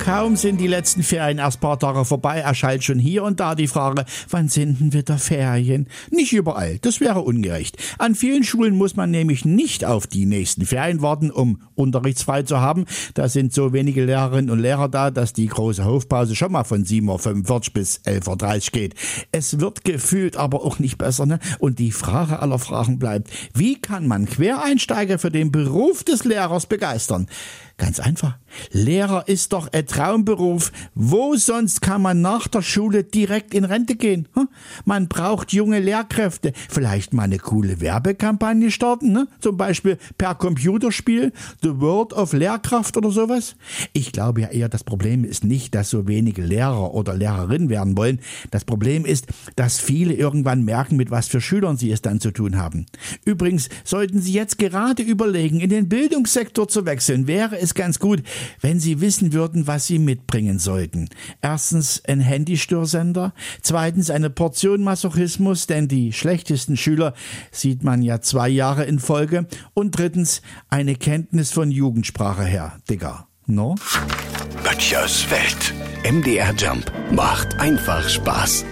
Kaum 0.00 0.34
sind 0.34 0.62
die 0.62 0.66
letzten 0.66 1.02
Ferien 1.02 1.36
erst 1.36 1.60
paar 1.60 1.78
Tage 1.78 2.06
vorbei, 2.06 2.38
erscheint 2.38 2.82
schon 2.82 2.98
hier 2.98 3.22
und 3.22 3.38
da 3.38 3.54
die 3.54 3.66
Frage, 3.66 4.06
wann 4.30 4.48
sind 4.48 4.80
denn 4.80 4.92
wieder 4.94 5.18
Ferien? 5.18 5.88
Nicht 6.10 6.32
überall, 6.32 6.78
das 6.78 7.00
wäre 7.00 7.20
ungerecht. 7.20 7.76
An 7.98 8.14
vielen 8.14 8.42
Schulen 8.42 8.76
muss 8.76 8.96
man 8.96 9.10
nämlich 9.10 9.44
nicht 9.44 9.84
auf 9.84 10.06
die 10.06 10.24
nächsten 10.24 10.64
Ferien 10.64 11.02
warten, 11.02 11.30
um 11.30 11.60
unterrichtsfrei 11.74 12.42
zu 12.44 12.60
haben. 12.60 12.86
Da 13.12 13.28
sind 13.28 13.52
so 13.52 13.74
wenige 13.74 14.02
Lehrerinnen 14.06 14.48
und 14.48 14.60
Lehrer 14.60 14.88
da, 14.88 15.10
dass 15.10 15.34
die 15.34 15.46
große 15.46 15.84
Hofpause 15.84 16.34
schon 16.34 16.52
mal 16.52 16.64
von 16.64 16.82
7.45 16.82 17.50
Uhr 17.50 17.60
bis 17.74 18.00
11.30 18.00 18.54
Uhr 18.54 18.70
geht. 18.72 18.94
Es 19.32 19.60
wird 19.60 19.84
gefühlt 19.84 20.38
aber 20.38 20.64
auch 20.64 20.78
nicht 20.78 20.96
besser, 20.96 21.26
ne? 21.26 21.40
Und 21.58 21.78
die 21.78 21.92
Frage 21.92 22.40
aller 22.40 22.58
Fragen 22.58 22.98
bleibt, 22.98 23.30
wie 23.54 23.78
kann 23.78 24.08
man 24.08 24.24
Quereinsteiger 24.24 25.18
für 25.18 25.30
den 25.30 25.52
Beruf 25.52 26.04
des 26.04 26.24
Lehrers 26.24 26.64
begeistern? 26.64 27.26
Ganz 27.80 27.98
einfach. 27.98 28.36
Lehrer 28.72 29.26
ist 29.26 29.54
doch 29.54 29.72
ein 29.72 29.86
Traumberuf. 29.86 30.70
Wo 30.94 31.34
sonst 31.36 31.80
kann 31.80 32.02
man 32.02 32.20
nach 32.20 32.46
der 32.46 32.60
Schule 32.60 33.04
direkt 33.04 33.54
in 33.54 33.64
Rente 33.64 33.96
gehen? 33.96 34.28
Hm? 34.34 34.48
Man 34.84 35.08
braucht 35.08 35.54
junge 35.54 35.78
Lehrkräfte. 35.78 36.52
Vielleicht 36.68 37.14
mal 37.14 37.22
eine 37.22 37.38
coole 37.38 37.80
Werbekampagne 37.80 38.70
starten, 38.70 39.12
ne? 39.12 39.28
zum 39.40 39.56
Beispiel 39.56 39.96
per 40.18 40.34
Computerspiel, 40.34 41.32
The 41.62 41.80
World 41.80 42.12
of 42.12 42.34
Lehrkraft 42.34 42.98
oder 42.98 43.10
sowas. 43.10 43.56
Ich 43.94 44.12
glaube 44.12 44.42
ja 44.42 44.48
eher, 44.48 44.68
das 44.68 44.84
Problem 44.84 45.24
ist 45.24 45.44
nicht, 45.44 45.74
dass 45.74 45.88
so 45.88 46.06
wenige 46.06 46.42
Lehrer 46.42 46.92
oder 46.92 47.14
Lehrerinnen 47.14 47.70
werden 47.70 47.96
wollen. 47.96 48.20
Das 48.50 48.66
Problem 48.66 49.06
ist, 49.06 49.26
dass 49.56 49.80
viele 49.80 50.12
irgendwann 50.12 50.66
merken, 50.66 50.96
mit 50.96 51.10
was 51.10 51.28
für 51.28 51.40
Schülern 51.40 51.78
sie 51.78 51.90
es 51.90 52.02
dann 52.02 52.20
zu 52.20 52.30
tun 52.30 52.58
haben. 52.58 52.84
Übrigens 53.24 53.70
sollten 53.84 54.20
Sie 54.20 54.34
jetzt 54.34 54.58
gerade 54.58 55.02
überlegen, 55.02 55.60
in 55.60 55.70
den 55.70 55.88
Bildungssektor 55.88 56.68
zu 56.68 56.84
wechseln. 56.84 57.26
Wäre 57.26 57.58
es 57.58 57.69
ganz 57.74 57.98
gut, 57.98 58.22
wenn 58.60 58.80
Sie 58.80 59.00
wissen 59.00 59.32
würden, 59.32 59.66
was 59.66 59.86
Sie 59.86 59.98
mitbringen 59.98 60.58
sollten. 60.58 61.08
Erstens 61.40 62.02
ein 62.06 62.20
Handystörsender, 62.20 63.32
zweitens 63.62 64.10
eine 64.10 64.30
Portion 64.30 64.82
Masochismus, 64.82 65.66
denn 65.66 65.88
die 65.88 66.12
schlechtesten 66.12 66.76
Schüler 66.76 67.14
sieht 67.50 67.82
man 67.82 68.02
ja 68.02 68.20
zwei 68.20 68.48
Jahre 68.48 68.84
in 68.84 68.98
Folge 68.98 69.46
und 69.74 69.98
drittens 69.98 70.42
eine 70.68 70.94
Kenntnis 70.94 71.50
von 71.52 71.70
Jugendsprache 71.70 72.44
her, 72.44 72.78
Digga. 72.88 73.26
No? 73.46 73.74
Böttchers 74.62 75.26
Welt. 75.30 75.74
MDR 76.04 76.54
Jump 76.54 76.90
macht 77.10 77.58
einfach 77.58 78.08
Spaß. 78.08 78.64